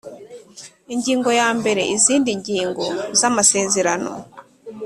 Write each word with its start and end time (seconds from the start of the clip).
Ingingo 0.93 1.29
ya 1.39 1.47
mbere 1.59 1.81
Izindi 1.95 2.29
ngingo 2.39 2.85
z 3.19 3.21
amasezerano 3.29 4.11